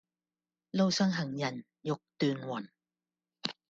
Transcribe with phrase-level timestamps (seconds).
[0.71, 2.67] 路上行人欲斷魂